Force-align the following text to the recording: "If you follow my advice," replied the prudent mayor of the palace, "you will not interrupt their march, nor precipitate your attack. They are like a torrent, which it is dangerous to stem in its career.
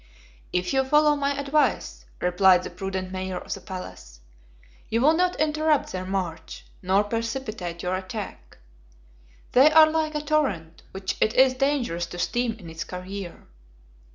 "If 0.51 0.73
you 0.73 0.83
follow 0.83 1.15
my 1.15 1.37
advice," 1.39 2.05
replied 2.21 2.63
the 2.63 2.71
prudent 2.71 3.11
mayor 3.11 3.37
of 3.37 3.53
the 3.53 3.61
palace, 3.61 4.19
"you 4.89 4.99
will 4.99 5.13
not 5.13 5.39
interrupt 5.39 5.91
their 5.91 6.07
march, 6.07 6.65
nor 6.81 7.03
precipitate 7.03 7.83
your 7.83 7.95
attack. 7.95 8.57
They 9.51 9.71
are 9.71 9.87
like 9.91 10.15
a 10.15 10.21
torrent, 10.21 10.81
which 10.91 11.17
it 11.21 11.35
is 11.35 11.53
dangerous 11.53 12.07
to 12.07 12.17
stem 12.17 12.53
in 12.53 12.67
its 12.67 12.83
career. 12.83 13.45